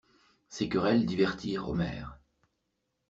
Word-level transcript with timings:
Ces 0.49 0.67
querelles 0.67 1.05
divertirent 1.05 1.69
Omer. 1.69 2.17